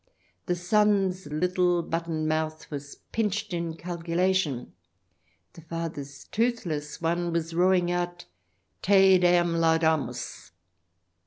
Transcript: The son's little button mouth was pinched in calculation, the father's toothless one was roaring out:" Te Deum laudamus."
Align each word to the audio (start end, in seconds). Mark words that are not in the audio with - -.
The 0.47 0.55
son's 0.55 1.27
little 1.27 1.83
button 1.83 2.27
mouth 2.27 2.71
was 2.71 2.95
pinched 3.11 3.53
in 3.53 3.75
calculation, 3.75 4.73
the 5.53 5.61
father's 5.61 6.23
toothless 6.23 6.99
one 7.01 7.31
was 7.31 7.53
roaring 7.53 7.91
out:" 7.91 8.25
Te 8.81 9.19
Deum 9.19 9.53
laudamus." 9.57 10.53